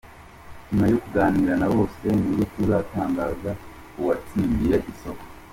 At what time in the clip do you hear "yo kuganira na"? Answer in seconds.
0.91-1.67